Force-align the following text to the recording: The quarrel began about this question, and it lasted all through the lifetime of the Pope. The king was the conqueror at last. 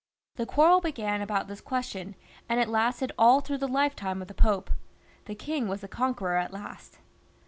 The 0.37 0.47
quarrel 0.47 0.81
began 0.81 1.21
about 1.21 1.47
this 1.47 1.61
question, 1.61 2.15
and 2.49 2.59
it 2.59 2.67
lasted 2.69 3.11
all 3.19 3.39
through 3.39 3.59
the 3.59 3.67
lifetime 3.67 4.19
of 4.19 4.27
the 4.27 4.33
Pope. 4.33 4.71
The 5.25 5.35
king 5.35 5.67
was 5.67 5.81
the 5.81 5.87
conqueror 5.87 6.37
at 6.37 6.51
last. 6.51 6.97